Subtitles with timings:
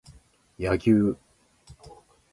[0.57, 1.15] 柳生